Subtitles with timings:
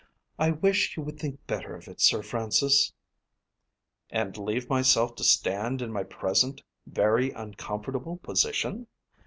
[0.39, 2.91] I wish you would think better of it, Sir Francis."
[4.09, 8.87] "And leave myself to stand in my present very uncomfortable position!